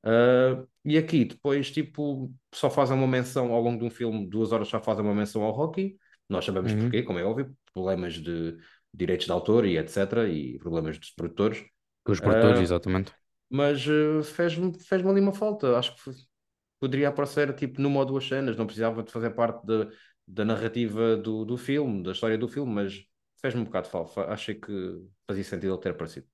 [0.04, 4.52] Uh, e aqui depois tipo só fazem uma menção ao longo de um filme, duas
[4.52, 5.98] horas já fazem uma menção ao Rocky.
[6.28, 6.82] Nós sabemos uhum.
[6.84, 8.58] porquê, como é óbvio, problemas de
[8.94, 10.28] direitos de autor e etc.
[10.30, 11.64] e problemas dos produtores.
[12.08, 13.14] Os produtores, uh, exatamente.
[13.50, 15.78] Mas uh, fez-me fez ali uma falta.
[15.78, 16.12] Acho que
[16.80, 19.88] poderia aparecer tipo numa ou duas cenas, não precisava de fazer parte de,
[20.28, 23.06] da narrativa do, do filme, da história do filme, mas
[23.42, 24.22] fez-me um bocado de falta.
[24.26, 26.28] Achei que fazia sentido ele ter aparecido.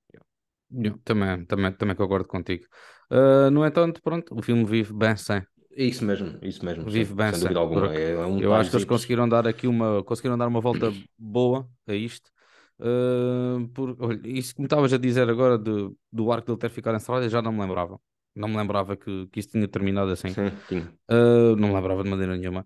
[0.70, 2.64] Eu também, também, também concordo contigo.
[3.10, 5.42] Uh, no entanto, pronto, o filme vive bem sem.
[5.70, 6.84] Isso mesmo, isso mesmo.
[6.90, 7.94] Vive bem sem, sem dúvida alguma.
[7.94, 10.92] É, é um eu acho que eles conseguiram dar aqui uma, conseguiram dar uma volta
[11.16, 12.30] boa a isto.
[12.80, 16.70] Uh, por, olha, isso que me estavas a dizer agora de, do arco dele ter
[16.70, 17.98] ficado encerrado, eu já não me lembrava.
[18.34, 20.28] Não me lembrava que, que isso tinha terminado assim.
[20.28, 20.78] Sim, sim.
[21.10, 22.64] Uh, não me lembrava de maneira nenhuma.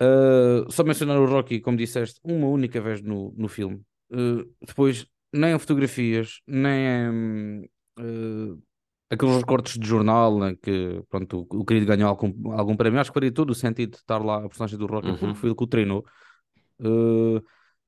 [0.00, 3.80] Uh, só mencionar o Rocky, como disseste, uma única vez no, no filme.
[4.10, 8.62] Uh, depois, nem em fotografias, nem em uh,
[9.08, 13.00] aqueles recortes de jornal em que pronto, o, o querido ganhou algum, algum prémio.
[13.00, 15.16] Acho que faria todo o sentido de estar lá a personagem do Rocky, uhum.
[15.16, 16.04] porque foi ele que o treinou.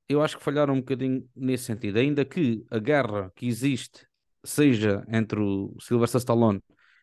[0.09, 1.99] eu acho que falharam um bocadinho nesse sentido.
[1.99, 4.07] Ainda que a guerra que existe
[4.45, 6.63] seja entre o Sylvester Stallone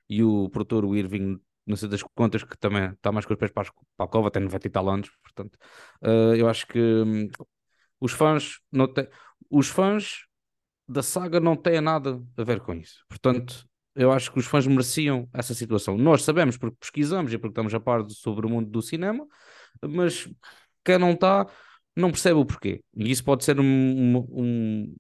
[0.10, 3.52] e o produtor Irving não sei das contas, que também está mais com os pés
[3.52, 5.58] para, a cova, tem 90 e tal anos, portanto,
[6.04, 7.30] uh, eu acho que um,
[8.00, 9.08] os fãs não têm,
[9.50, 10.26] os fãs
[10.88, 14.66] da saga não têm nada a ver com isso, portanto, eu acho que os fãs
[14.66, 15.98] mereciam essa situação.
[15.98, 19.26] Nós sabemos porque pesquisamos e porque estamos a par sobre o mundo do cinema,
[19.82, 20.28] mas
[20.84, 21.48] quem não está
[21.96, 22.82] não percebe o porquê.
[22.96, 24.96] E isso pode ser um, um,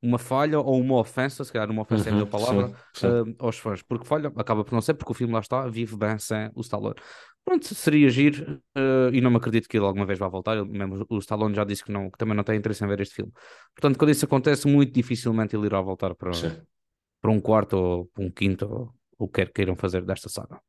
[0.00, 3.06] uma falha ou uma ofensa, se calhar uma ofensa uhum, é a palavra, sim, sim.
[3.06, 5.96] Uh, aos fãs, porque falha, acaba por não ser, porque o filme lá está, vive
[5.96, 6.96] bem sem o Stallone.
[7.44, 10.56] Pronto, seria giro uh, e não me acredito que ele alguma vez vá voltar.
[10.56, 13.00] Ele, mesmo o Stallone já disse que, não, que também não tem interesse em ver
[13.00, 13.32] este filme.
[13.74, 16.30] Portanto, quando isso acontece, muito dificilmente ele irá voltar para,
[17.20, 20.60] para um quarto ou um quinto ou o que quer queiram fazer desta saga.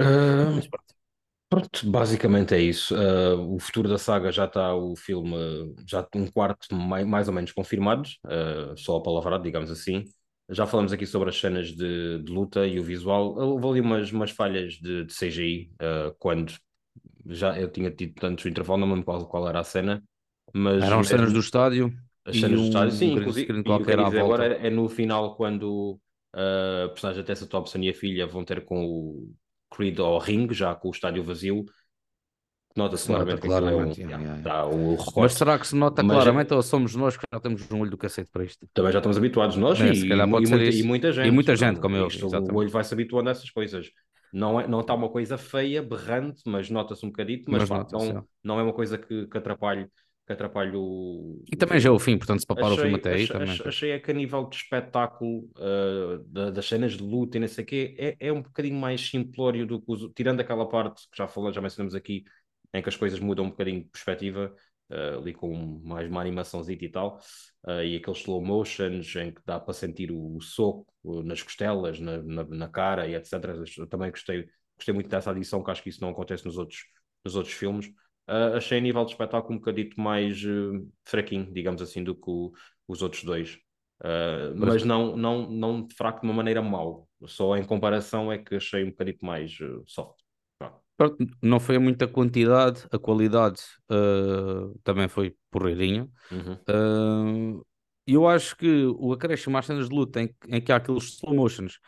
[0.00, 0.95] Uh, Mas pronto.
[1.48, 2.94] Pronto, basicamente é isso.
[2.94, 7.34] Uh, o futuro da saga já está o filme, já um quarto mais, mais ou
[7.34, 10.04] menos confirmados, uh, só a palavra, digamos assim.
[10.48, 13.36] Já falamos aqui sobre as cenas de, de luta e o visual.
[13.36, 16.52] Houve ali umas, umas falhas de, de CGI, uh, quando
[17.26, 20.02] já eu tinha tido tanto intervalo, não me lembro qual, qual era a cena.
[20.52, 21.92] Mas Eram as cenas do estádio.
[22.24, 23.52] As cenas do estádio, sim, inclusive.
[23.52, 25.98] E o que eu agora é, é no final, quando
[26.32, 29.34] a personagem Tessa Thompson e a filha vão ter com o
[29.76, 31.66] Creed ao ringue, já com o estádio vazio,
[32.74, 34.66] nota-se claramente, nota claramente que é um, yeah, yeah, yeah.
[34.66, 36.56] o Mas será que se nota Mas claramente é...
[36.56, 38.66] ou somos nós que já temos um olho do cacete para isto?
[38.72, 41.28] Também já estamos habituados nós e, e, e, muita, e, muita, gente.
[41.28, 42.08] E muita gente, como eu.
[42.52, 43.90] O olho vai se habituando a essas coisas.
[44.32, 48.26] Não, é, não está uma coisa feia, berrante, mas nota-se um bocadito, mas, mas não,
[48.42, 49.88] não é uma coisa que, que atrapalhe
[50.26, 51.44] que atrapalha o.
[51.50, 53.60] E também já é o fim, portanto, se papar o filme até aí achei, também.
[53.64, 57.46] Achei é que a nível de espetáculo, uh, da, das cenas de luta e não
[57.46, 61.02] sei o quê, é, é um bocadinho mais simplório do que os, tirando aquela parte
[61.10, 62.24] que já falamos, já mencionamos aqui,
[62.74, 64.52] em que as coisas mudam um bocadinho de perspectiva,
[64.90, 67.20] uh, ali com mais uma animaçãozinha e tal,
[67.68, 70.86] uh, e aqueles slow motions em que dá para sentir o, o soco
[71.22, 73.32] nas costelas, na, na, na, cara e etc.
[73.78, 76.80] Eu também gostei, gostei muito dessa adição, que acho que isso não acontece nos outros,
[77.24, 77.92] nos outros filmes.
[78.28, 82.28] Uh, achei a nível de espetáculo um bocadito mais uh, fraquinho, digamos assim, do que
[82.28, 82.52] o,
[82.88, 83.54] os outros dois.
[84.00, 87.08] Uh, mas não, não, não fraco de uma maneira mau.
[87.26, 90.16] Só em comparação é que achei um bocadito mais soft.
[91.42, 93.60] Não foi muita quantidade, a qualidade
[94.82, 96.10] também foi porreirinho.
[96.32, 97.62] Uhum.
[98.06, 101.34] eu acho que o acréscimo às cenas de luta em, em que há aqueles slow
[101.34, 101.78] motions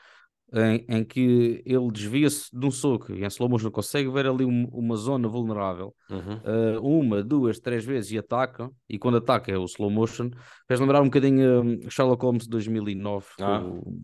[0.53, 4.45] em, em que ele desvia-se de um soco e em slow motion consegue ver ali
[4.45, 6.79] um, uma zona vulnerável, uhum.
[6.79, 10.31] uh, uma, duas, três vezes e ataca, e quando ataca é o slow motion,
[10.67, 13.61] fez lembrar um bocadinho um, Sherlock Holmes de 2009 ah.
[13.61, 14.03] com,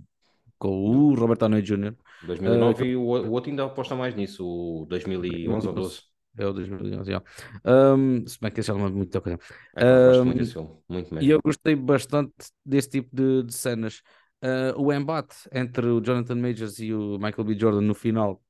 [0.58, 1.94] com, o Robert Downey Jr.
[2.26, 6.14] 2009 uh, e o, o outro ainda aposta mais nisso, o 2011 ou 12.
[6.36, 7.22] É o 2011, já.
[7.64, 9.38] Um, se bem que esse é coisa.
[9.76, 11.28] É, um, muito filme, muito mesmo.
[11.28, 12.32] E eu gostei bastante
[12.66, 14.02] desse tipo de, de cenas.
[14.44, 17.58] Uh, o embate entre o Jonathan Majors e o Michael B.
[17.58, 18.42] Jordan no final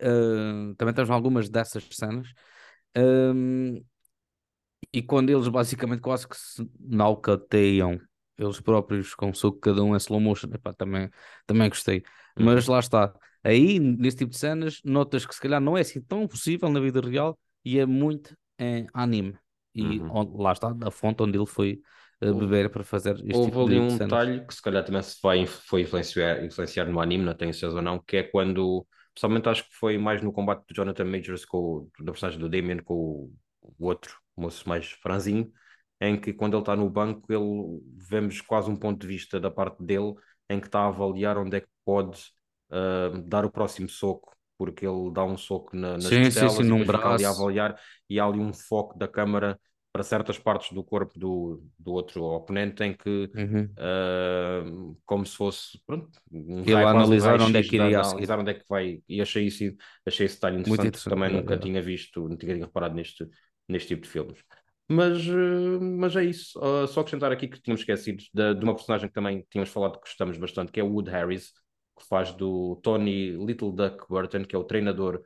[0.00, 2.32] uh, também temos algumas dessas cenas.
[2.96, 3.84] Um,
[4.90, 8.00] e quando eles basicamente quase que se nalcateiam
[8.38, 11.10] eles próprios com o soco cada um em slow motion, epá, também,
[11.46, 11.98] também gostei.
[12.38, 12.46] Uhum.
[12.46, 13.12] Mas lá está.
[13.44, 16.80] Aí, nesse tipo de cenas, notas que se calhar não é assim tão possível na
[16.80, 19.36] vida real e é muito em anime.
[19.74, 20.10] E uhum.
[20.10, 21.80] onde, lá está, a fonte onde ele foi
[22.20, 23.98] a beber para fazer este Houve tipo ali um cenas.
[23.98, 27.76] detalhe que se calhar também se vai, foi influenciar, influenciar no anime, não tenho certeza
[27.76, 31.44] ou não, que é quando Pessoalmente acho que foi mais no combate do Jonathan Majors
[31.44, 33.32] com da personagem do Damien com o,
[33.78, 35.52] o outro moço mais franzinho,
[36.00, 39.50] em que quando ele está no banco, ele vemos quase um ponto de vista da
[39.50, 40.14] parte dele
[40.48, 42.18] em que está a avaliar onde é que pode
[42.70, 46.64] uh, dar o próximo soco, porque ele dá um soco na, nas sim, costelas sim,
[46.64, 47.30] sim, e num fica ali a braço.
[47.30, 47.78] avaliar
[48.08, 49.60] e há ali um foco da câmara
[49.92, 53.68] para certas partes do corpo do, do outro oponente em que Uhum.
[53.76, 58.54] uh, como se fosse pronto, um Ele analisar onde é que iria analisar onde é
[58.54, 59.64] que vai e achei isso
[60.06, 61.12] achei esse detalhe interessante, interessante.
[61.12, 61.58] também é, nunca é.
[61.58, 63.28] tinha visto, não tinha reparado neste,
[63.68, 64.38] neste tipo de filmes.
[64.88, 66.58] Mas, uh, mas é isso.
[66.58, 69.94] Uh, só acrescentar aqui que tínhamos esquecido de, de uma personagem que também tínhamos falado
[69.94, 71.52] que gostamos bastante, que é o Wood Harris,
[71.98, 75.22] que faz do Tony Little Duck Burton, que é o treinador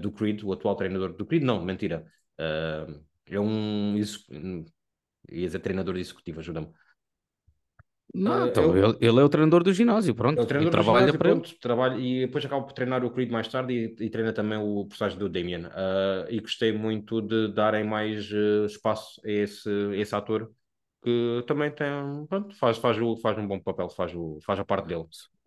[0.00, 1.42] do Creed, o atual treinador do Creed.
[1.42, 2.04] Não, mentira.
[3.30, 3.96] É um.
[5.30, 6.68] Ia dizer treinador executivo, ajuda-me.
[8.12, 10.40] Não, Uh, então, eu- ele, ele é o treinador do ginásio, pronto.
[10.40, 11.40] É o treinador e do trabalha ginásio, para ele.
[11.40, 14.58] pronto, trabalha, e depois acaba por treinar o Creed mais tarde e, e treina também
[14.58, 15.66] o personagem do Damien.
[15.66, 20.50] Uh, e gostei muito de darem mais uh, espaço a esse, a esse ator
[21.02, 21.86] que também tem,
[22.28, 25.04] pronto, faz, faz, o, faz um bom papel, faz, o, faz a parte dele.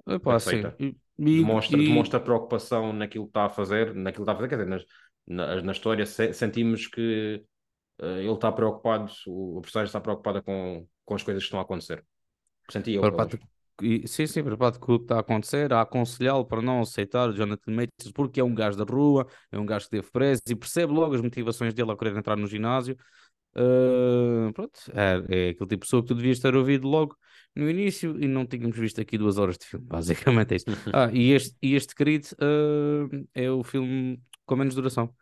[0.08, 0.58] Epá, sim.
[0.80, 0.96] E, e-
[1.38, 4.56] Demonstra, e- demonstra preocupação naquilo que está a fazer, naquilo que está a fazer, quer
[4.58, 4.84] dizer, nas,
[5.28, 7.44] na, na história se- sentimos que
[8.00, 12.04] ele está preocupado, o, personagem está preocupado com, com as coisas que estão a acontecer.
[12.70, 13.40] Senti eu, preocupado,
[14.06, 17.34] sim, sim, preocupado com o que está a acontecer, a aconselhá-lo para não aceitar o
[17.34, 20.56] Jonathan Majors, porque é um gajo da rua, é um gajo que teve preso e
[20.56, 22.98] percebe logo as motivações dele a querer entrar no ginásio.
[23.56, 27.16] Uh, pronto, é, é aquele tipo de pessoa que tu devias ter ouvido logo
[27.56, 30.66] no início e não tínhamos visto aqui duas horas de filme, basicamente é isso.
[30.94, 35.14] Ah, e este, e este Creed uh, é o filme com menos duração,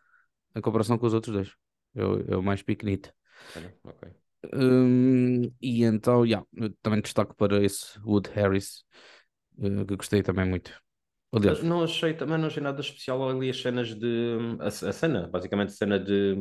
[0.56, 1.56] em comparação com os outros dois.
[1.96, 2.04] É
[2.38, 3.14] o, mais pequenito.
[3.56, 4.14] Olha, ok.
[4.54, 6.46] Hum, e então, yeah,
[6.82, 8.84] também destaco para esse Wood Harris,
[9.60, 10.72] eh, que gostei também muito.
[11.32, 14.38] Aliás, Não achei, também não achei nada especial ali as cenas de.
[14.60, 16.36] A, a cena, basicamente, a cena de,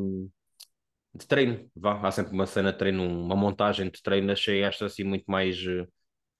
[1.14, 1.70] de treino.
[1.76, 4.30] Vá, há sempre uma cena de treino, uma montagem de treino.
[4.32, 5.86] Achei esta assim muito mais, eh,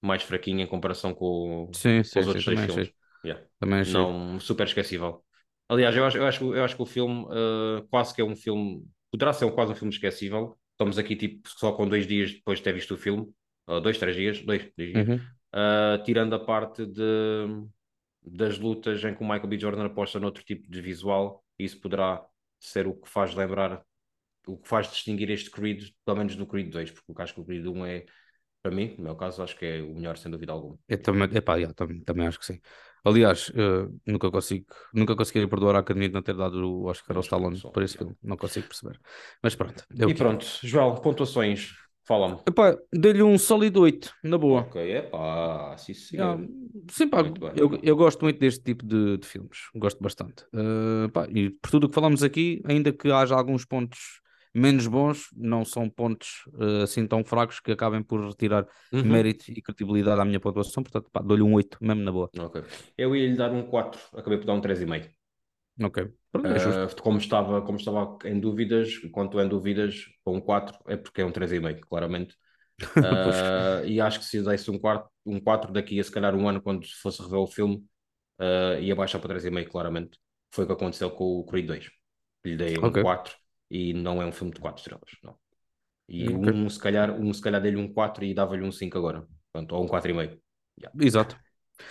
[0.03, 2.65] mais fraquinha em comparação com, sim, com sim, os sim, outros dois também filmes.
[2.65, 2.95] achei.
[3.25, 3.45] Yeah.
[3.61, 4.09] Também achei.
[4.09, 5.25] Não, super esquecível.
[5.69, 8.37] Aliás, eu acho, eu acho, eu acho que o filme eh, quase que é um
[8.37, 8.87] filme.
[9.11, 10.59] Poderá ser quase um filme esquecível.
[10.73, 13.29] Estamos aqui tipo só com dois dias depois de ter visto o filme.
[13.67, 14.43] ou dois, três dias.
[14.43, 15.09] Dois, dois dias.
[15.09, 15.17] Uhum.
[15.17, 17.03] Uh, tirando a parte de,
[18.23, 19.59] das lutas em que o Michael B.
[19.59, 22.25] Jordan aposta noutro tipo de visual, isso poderá
[22.59, 23.83] ser o que faz lembrar,
[24.47, 27.41] o que faz distinguir este Creed, pelo menos do Creed 2, porque eu acho que
[27.41, 28.05] o Creed 1 é,
[28.63, 30.79] para mim, no meu caso, acho que é o melhor, sem dúvida alguma.
[30.89, 32.61] Eu também, epá, yeah, também, também acho que sim.
[33.05, 37.17] Aliás, eh, nunca consigo, nunca conseguiria perdoar a Academia de não ter dado o Oscar
[37.17, 38.15] ao Stallone só, por esse filme.
[38.23, 39.01] Não consigo perceber.
[39.43, 39.85] Mas pronto.
[39.99, 40.15] é E é.
[40.15, 41.73] pronto, João, pontuações,
[42.05, 42.41] fala-me.
[42.47, 44.63] Epá, dei-lhe um sólido 8, na boa.
[44.63, 46.49] Ok, é pá, sim Yeah, senhor.
[46.91, 47.53] sim, pá, Muito bem.
[47.57, 50.45] eu, eu gosto muito deste tipo de, de filmes, gosto bastante.
[50.53, 54.21] Uh, pá, e por tudo o que falamos aqui, ainda que haja alguns pontos
[54.55, 59.05] menos bons, não são pontos uh, assim tão fracos que acabem por retirar Uhum.
[59.05, 62.31] mérito e credibilidade à minha pontuação, portanto, dou-lhe um 8, mesmo na boa.
[62.39, 62.63] Ok.
[62.97, 65.11] Eu ia lhe dar um 4, acabei por dar um 3,5.
[65.83, 66.11] Ok, é.
[66.37, 71.21] Uh, como, estava, como estava em dúvidas, quanto em dúvidas, com um 4 é porque
[71.23, 72.37] é um 3,5, claramente.
[73.03, 76.35] Uh, e acho que se eu desse um 4, um 4 daqui a se calhar
[76.35, 77.77] um ano, quando fosse rever o filme,
[78.41, 80.19] uh, ia baixar para 3,5, claramente.
[80.53, 81.91] Foi o que aconteceu com o Creed 2.
[82.45, 82.99] Lhe dei um Ok.
[82.99, 83.37] 4
[83.71, 85.11] e não é um filme de 4 estrelas.
[85.23, 85.37] Não.
[86.09, 86.49] E Ok.
[86.49, 89.27] um, se calhar, um, se calhar dei-lhe um 4 e dava-lhe um 5 agora.
[89.53, 90.43] Portanto, ou um 4,5.
[90.99, 91.39] Exato.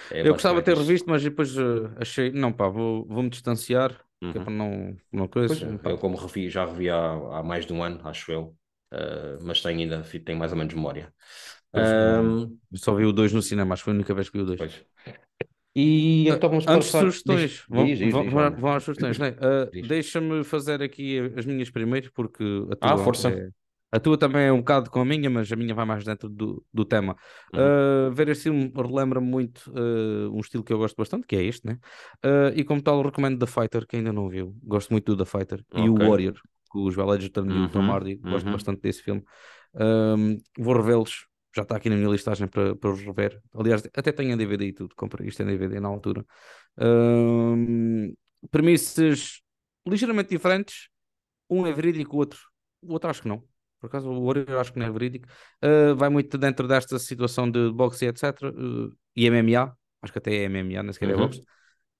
[0.09, 3.93] É eu gostava de ter revisto, mas depois uh, achei, não pá, vou- vou-me distanciar,
[4.29, 4.41] que é Uhum.
[4.41, 5.57] para não, não coisa.
[5.61, 5.91] Pois, pá.
[5.91, 6.97] eu como revi, já revi há,
[7.39, 8.57] há mais de um ano, acho eu,
[8.93, 11.13] uh, mas tenho ainda, tenho mais ou menos memória.
[11.73, 14.37] Pois, Um, só vi o 2 no cinema, acho que foi a única vez que
[14.37, 14.63] vi o 2.
[15.75, 17.05] E então vamos Antes passar...
[17.05, 19.35] sugestões, vão, diz, diz, vão- diz, vão- vão às sugestões, né?
[19.39, 19.87] Ah, Diz.
[19.87, 23.29] Deixa-me fazer aqui as minhas primeiro, porque a Ah, tua, força.
[23.29, 23.49] é-
[23.91, 26.27] a tua também é um bocado com a minha, mas a minha vai mais dentro
[26.27, 27.15] do, do tema.
[27.53, 27.59] Uhum.
[27.59, 31.43] Ah, ver este filme relembra muito ah, um estilo que eu gosto bastante, que é
[31.43, 31.77] este, né?
[32.23, 34.55] Ah, e como tal, recomendo The Fighter, que ainda não viu.
[34.63, 35.63] Gosto muito do The Fighter.
[35.75, 35.95] E o.
[35.95, 36.33] Warrior,
[36.69, 37.41] com os e o Tom
[37.79, 38.15] Uhum, Hardy.
[38.15, 38.53] Gosto uhum.
[38.53, 39.23] bastante desse filme.
[40.57, 41.28] Vou revê-los.
[41.55, 43.41] Já está aqui na minha listagem para, para os rever.
[43.53, 44.95] Aliás, até tenho a DVD e tudo.
[44.95, 46.25] Comprei isto em DVD na altura.
[46.77, 48.13] Ahm,
[48.51, 49.41] premissas
[49.87, 50.87] ligeiramente diferentes.
[51.49, 52.39] Um é verídico, o outro,
[52.81, 53.43] o outro acho que não.
[53.79, 55.27] Por acaso, o Warrior acho que não é verídico.
[55.61, 58.51] Ah, vai muito dentro desta situação de boxe e etc.
[58.55, 59.75] ah, e MMA.
[60.01, 61.27] Acho que até é MMA, nem sequer é Uhum.
[61.27, 61.41] boxe.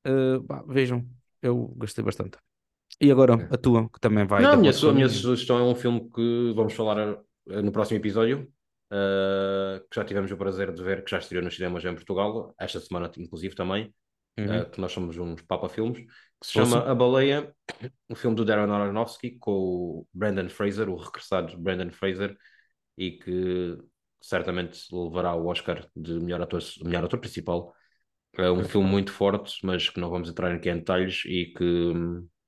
[0.06, 1.06] Ah, pá, vejam,
[1.42, 2.38] eu gostei bastante.
[3.02, 4.44] E agora a tua, que também vai.
[4.44, 6.98] Não, a minha, acordo su- a com minha sugestão é um filme que vamos falar
[7.50, 8.52] eh, no próximo episódio,
[8.92, 12.54] eh, que já tivemos o prazer de ver, que já estreou nos cinemas em Portugal,
[12.60, 13.94] esta semana inclusive também,
[14.38, 14.62] Uhum.
[14.62, 17.54] uh, que nós somos uns papa-filmes, que se chama A Baleia,
[18.10, 22.38] um filme do Darren Aronofsky com o Brandon Fraser, o regressado Brandon Fraser,
[22.98, 23.78] e que
[24.22, 27.74] certamente levará o Oscar de melhor ator, melhor ator principal.
[28.38, 31.94] É um filme muito forte, mas que não vamos entrar aqui em detalhes e que,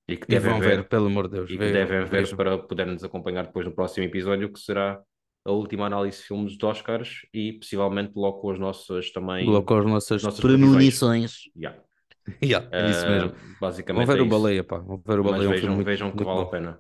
[0.08, 1.50] e que E devem vão ver, ver, pelo amor de Deus.
[1.50, 2.36] e que vejam, devem ver vejam.
[2.36, 5.02] para poderem nos acompanhar depois no próximo episódio, que será
[5.46, 9.66] a última análise de filmes de Oscars e possivelmente logo com as nossas também Logo
[9.66, 11.44] com as nossas, as nossas premonições.
[11.56, 11.82] Yeah.
[12.44, 13.36] Yeah, é isso Uh, mesmo.
[13.60, 14.26] basicamente Vão ver é o.
[14.26, 14.78] Baleia, pá.
[14.80, 16.42] Vão ver o Mas Baleia, é um filme vejam, muito, vejam que muito vale bom.
[16.42, 16.80] a pena.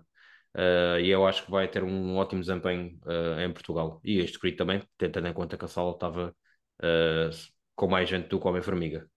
[0.56, 4.02] Uh, e eu acho que vai ter um ótimo desempenho uh, em Portugal.
[4.04, 6.36] E este Creed também, tendo em conta que a sala estava
[6.84, 7.30] uh,
[7.76, 9.08] com mais gente do que Homem-Formiga.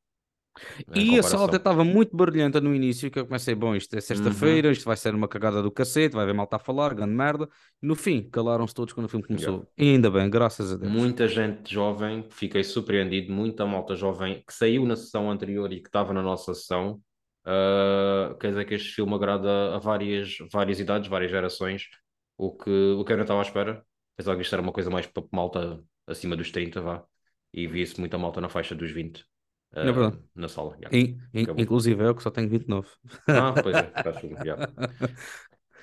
[0.95, 4.03] E a sala estava muito barulhenta no início, que eu comecei, bom, isto é Uhum.
[4.03, 7.49] sexta-feira, isto vai ser uma cagada do cacete, vai haver malta a falar, grande merda.
[7.83, 9.67] No fim, calaram-se todos quando o filme começou.
[9.77, 10.93] E ainda bem, graças a Deus.
[10.93, 15.89] Muita gente jovem, fiquei surpreendido, muita malta jovem que saiu na sessão anterior e que
[15.89, 17.01] estava na nossa sessão.
[17.47, 21.89] Uh, quer dizer que este filme agrada a várias, várias idades, várias gerações,
[22.39, 23.85] o que, o que eu não estava à espera.
[24.17, 27.05] Pensava que isto era uma coisa mais para malta acima dos 30, vá.
[27.53, 29.27] E via-se muita malta na faixa dos 20
[29.77, 30.19] uh, É verdade.
[30.35, 30.77] na sala.
[30.77, 30.97] yeah.
[30.97, 32.89] In- in- inclusive eu que só tenho 29.
[33.29, 33.93] Ah, pois é,
[34.45, 34.67] yeah.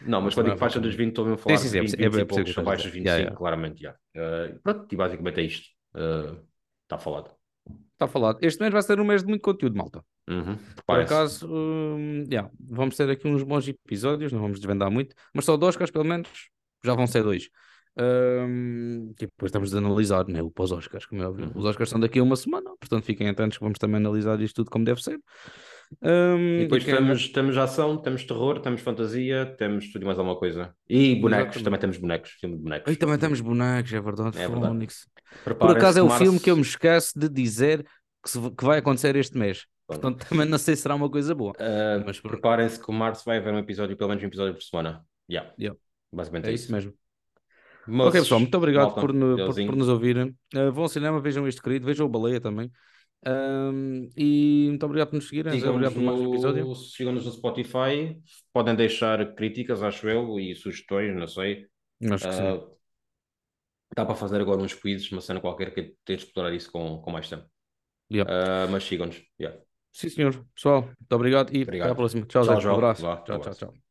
[0.04, 1.98] Não, mas quando digo faixa dos 20, estou mesmo a falar Sim, sim, de sim,
[1.98, 3.04] 20, é- é 20 e poucos, que abaixo dos dizer.
[3.04, 3.38] 25, Yeah, yeah.
[3.38, 3.92] claramente, já.
[4.16, 5.68] Uh, pronto, e basicamente é isto.
[5.96, 6.42] Uh,
[6.84, 7.32] Está falado.
[7.94, 8.40] Está falado.
[8.42, 10.04] Este mês vai ser um mês de muito conteúdo, malta.
[10.28, 10.58] Uhum.
[10.86, 15.46] Por acaso, hum, yeah, vamos ter aqui uns bons episódios, não vamos desvendar muito, mas
[15.46, 16.28] só dois Oscars, pelo menos,
[16.84, 17.50] já vão ser dois.
[17.98, 21.46] Hum, e depois estamos de analisar né, o pós-Oscars, como é óbvio.
[21.48, 21.52] Uhum.
[21.56, 24.56] Os Oscars são daqui a uma semana, portanto fiquem atentos que vamos também analisar isto
[24.58, 25.20] tudo como deve ser.
[26.02, 30.38] Hum, E depois temos, temos ação, temos terror, temos fantasia, temos tudo e mais alguma
[30.38, 30.74] coisa.
[30.90, 31.64] E bonecos, Exatamente.
[31.66, 32.90] também temos bonecos, filme de bonecos.
[32.90, 34.40] Aí também temos bonecos, é verdade.
[34.40, 34.88] É verdade.
[35.44, 37.86] Por acaso é o março- filme que eu me esqueço de dizer
[38.24, 39.66] que, se- que vai acontecer este mês.
[39.86, 40.02] Pronto.
[40.02, 41.52] Portanto, também não sei se será uma coisa boa.
[41.60, 42.22] Uh, Mas.
[42.22, 45.04] Preparem-se que o março vai haver um episódio, pelo menos um episódio por semana.
[45.30, 45.52] Yeah.
[45.60, 45.78] Yeah.
[46.14, 46.94] Basicamente É isso mesmo.
[47.92, 50.36] Moços, ok, pessoal, muito obrigado malta, por, por, por nos ouvirem.
[50.56, 52.72] Uh, vão ao cinema, vejam este querido, vejam o Baleia também.
[53.24, 55.54] Um, e muito obrigado por nos seguirem.
[55.54, 56.66] Sigam-nos Obrigado por mais um episódio.
[56.66, 58.20] no, sigam-nos no Spotify.
[58.52, 61.68] Podem deixar críticas, acho eu, e sugestões, não sei.
[62.10, 62.42] Acho que sim.
[62.42, 62.62] Ah,
[63.96, 67.00] dá para fazer agora uns quizzes, uma cena qualquer que ter de explorar isso com,
[67.00, 67.46] com mais tempo.
[68.12, 68.32] Yeah.
[68.34, 69.22] Ah, mas sigam-nos.
[69.40, 69.62] Yeah.
[69.94, 70.46] Sim, senhor.
[70.56, 71.88] Pessoal, muito obrigado e Obrigado.
[71.88, 72.26] até à próxima.
[72.26, 72.68] Tchau, Tchau, Zé.
[72.70, 73.02] Um abraço.
[73.04, 73.91] Vá, Tchau, tchau, tchau.